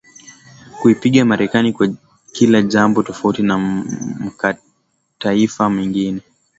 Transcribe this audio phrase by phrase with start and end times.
[0.79, 1.89] Kuipinga Marekani kwa
[2.31, 3.57] kila jambo tofauti na
[4.19, 6.21] mkataifa mengine